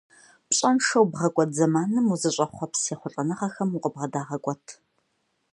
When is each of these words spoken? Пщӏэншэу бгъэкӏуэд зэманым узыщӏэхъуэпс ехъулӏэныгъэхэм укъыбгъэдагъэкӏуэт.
Пщӏэншэу 0.47 1.09
бгъэкӏуэд 1.11 1.51
зэманым 1.57 2.05
узыщӏэхъуэпс 2.13 2.81
ехъулӏэныгъэхэм 2.93 3.69
укъыбгъэдагъэкӏуэт. 3.75 4.65